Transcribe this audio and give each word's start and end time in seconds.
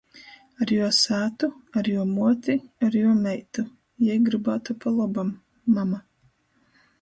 Ar 0.63 0.69
juo 0.75 0.85
sātu, 0.99 1.49
ar 1.81 1.89
juo 1.93 2.05
muoti, 2.13 2.55
ar 2.87 2.97
juo 3.03 3.11
meitu. 3.19 3.67
Jei 4.07 4.17
grybātu 4.31 4.79
pa 4.81 4.95
lobam. 4.97 5.31
Mama. 5.77 6.01